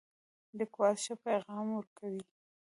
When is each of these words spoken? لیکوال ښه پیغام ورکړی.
لیکوال 0.57 0.95
ښه 1.03 1.13
پیغام 1.25 1.65
ورکړی. 1.73 2.19